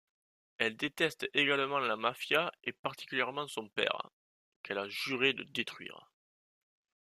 [0.57, 4.09] Elle déteste également la mafia et particulièrement son père,
[4.63, 6.09] qu'elle a juré de détruire.